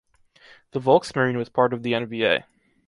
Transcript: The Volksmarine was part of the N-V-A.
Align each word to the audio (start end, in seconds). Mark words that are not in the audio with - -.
The 0.71 0.79
Volksmarine 0.79 1.37
was 1.37 1.49
part 1.49 1.73
of 1.73 1.83
the 1.83 1.93
N-V-A. 1.93 2.47